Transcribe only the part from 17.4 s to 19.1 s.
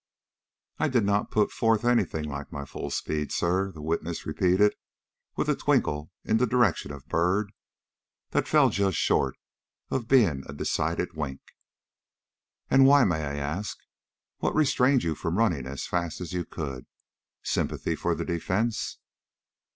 Sympathy for the defence?"